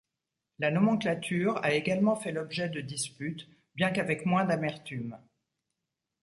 La 0.57 0.71
nomenclature 0.71 1.63
a 1.63 1.73
également 1.75 2.15
fait 2.15 2.31
l’objet 2.31 2.69
de 2.69 2.81
disputes, 2.81 3.47
bien 3.75 3.91
qu’avec 3.91 4.25
moins 4.25 4.45
d’amertume. 4.45 5.15